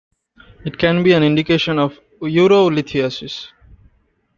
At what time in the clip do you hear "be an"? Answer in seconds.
1.03-1.21